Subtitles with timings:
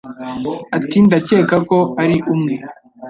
[0.77, 2.55] Ati Ndakeka ko ari umwe